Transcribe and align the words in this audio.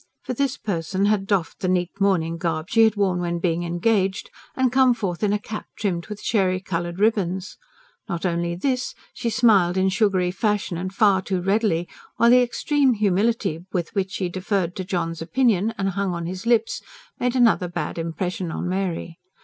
For 0.23 0.33
this 0.33 0.57
person 0.57 1.05
had 1.05 1.27
doffed 1.27 1.59
the 1.59 1.67
neat 1.67 1.91
mourning 2.01 2.37
garb 2.37 2.71
she 2.71 2.85
had 2.85 2.95
worn 2.95 3.19
when 3.19 3.37
being 3.37 3.61
engaged, 3.61 4.31
and 4.55 4.71
come 4.71 4.95
forth 4.95 5.21
in 5.21 5.31
a 5.31 5.37
cap 5.37 5.67
trimmed 5.77 6.07
with 6.07 6.23
cherry 6.23 6.59
coloured 6.59 6.97
ribbons. 6.97 7.55
Not 8.09 8.25
only 8.25 8.55
this, 8.55 8.95
she 9.13 9.29
smiled 9.29 9.77
in 9.77 9.89
sugary 9.89 10.31
fashion 10.31 10.75
and 10.75 10.91
far 10.91 11.21
too 11.21 11.39
readily; 11.39 11.87
while 12.17 12.31
the 12.31 12.41
extreme 12.41 12.93
humility 12.95 13.59
with 13.71 13.93
which 13.93 14.09
she 14.13 14.27
deferred 14.27 14.75
to 14.77 14.83
John's 14.83 15.21
opinion, 15.21 15.71
and 15.77 15.89
hung 15.89 16.15
on 16.15 16.25
his 16.25 16.47
lips, 16.47 16.81
made 17.19 17.35
another 17.35 17.67
bad 17.67 17.99
impression 17.99 18.51
on 18.51 18.67
Mary. 18.67 19.19